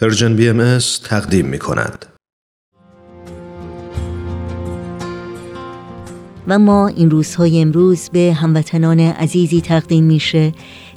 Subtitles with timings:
[0.00, 2.06] Persian BM تقدیم می کند.
[6.48, 10.52] و ما این روزهای امروز به هموطنان عزیزی تقدیم میشه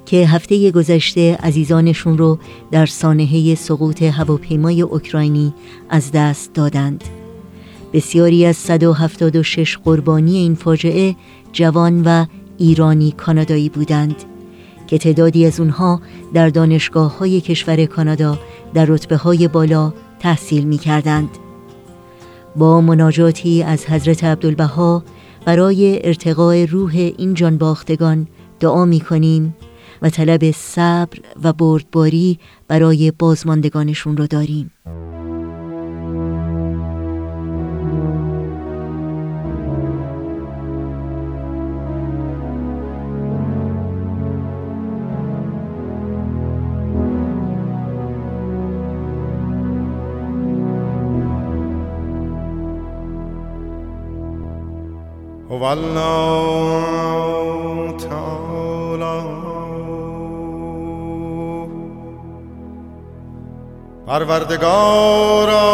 [0.05, 2.39] که هفته گذشته عزیزانشون رو
[2.71, 5.54] در سانحه سقوط هواپیمای اوکراینی
[5.90, 7.04] از دست دادند.
[7.94, 11.16] بسیاری از 176 قربانی این فاجعه
[11.52, 12.26] جوان و
[12.58, 14.37] ایرانی کانادایی بودند
[14.88, 16.02] که تعدادی از اونها
[16.34, 18.40] در دانشگاه های کشور کانادا
[18.73, 21.30] در رتبه های بالا تحصیل می کردند.
[22.55, 25.04] با مناجاتی از حضرت عبدالبها
[25.46, 28.27] برای ارتقاء روح این جانباختگان
[28.60, 29.55] دعا می کنیم
[30.02, 34.72] و طلب صبر و بردباری برای بازماندگانشون رو داریم.
[55.49, 56.84] هو الله
[57.98, 59.27] تعالی
[64.07, 65.67] پروردگارا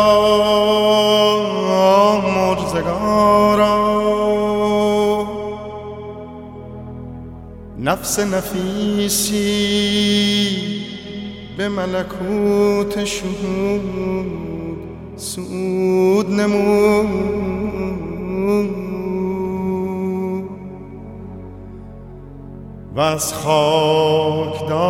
[2.36, 3.74] مرزگارا
[7.80, 9.44] نفس نفیسی
[11.58, 14.32] به ملکوت شهود
[15.18, 17.63] سود نمود.
[22.96, 24.86] و از خاکدان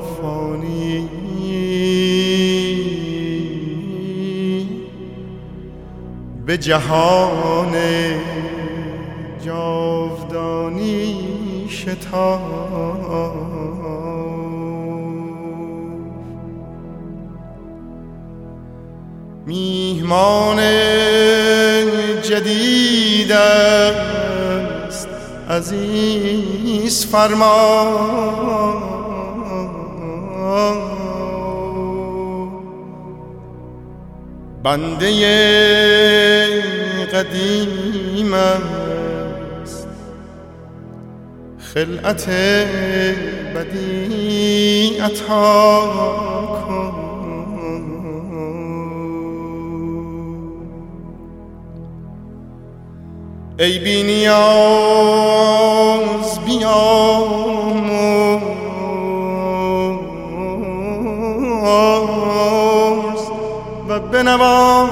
[0.00, 1.08] فانی.
[6.46, 7.74] به جهان
[9.44, 11.16] جاودانی
[11.68, 12.58] شتاب.
[19.46, 20.56] میهمان
[22.22, 22.57] جدید
[25.58, 27.84] عزیز فرما.
[34.62, 35.06] بنده
[37.12, 39.88] قدیم است.
[41.74, 42.30] خلعت
[43.54, 45.80] بدی عطا
[46.68, 46.87] کن.
[53.60, 54.38] ای بی نیاز
[56.44, 56.78] بیاموز
[63.88, 64.88] و بنواز.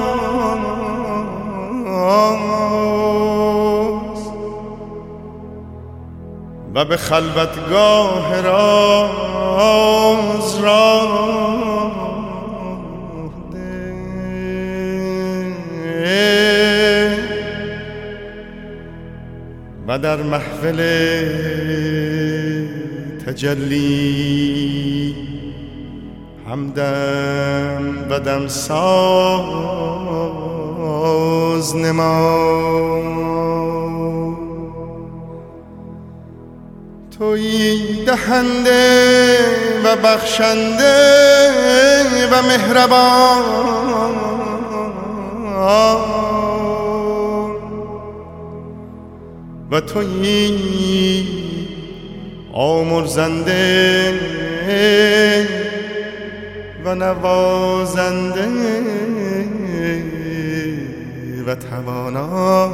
[6.75, 9.79] و به خلوتگاه راز
[10.59, 11.46] راز
[19.89, 20.77] و در محفل
[23.27, 25.17] تجلی.
[26.51, 28.77] همدم و دم ساز
[31.77, 32.57] نما.
[37.19, 39.39] توی دهنده
[39.85, 40.97] و بخشنده
[42.33, 43.43] و مهربان.
[49.71, 50.57] و توی
[52.53, 54.13] آمرزنده
[56.85, 58.49] و نوازنده
[61.47, 62.69] و توانا